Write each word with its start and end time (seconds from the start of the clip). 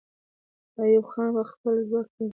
ایوب 0.81 1.05
خان 1.11 1.27
به 1.35 1.43
خپل 1.51 1.73
ځواک 1.87 2.07
تنظیم 2.07 2.15
کاوه. 2.17 2.29